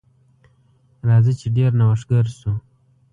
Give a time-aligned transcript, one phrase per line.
[1.07, 2.53] راځه چې ډیر نوښتګر شو.